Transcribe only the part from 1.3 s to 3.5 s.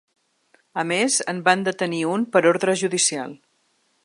en van detenir un per ordre judicial.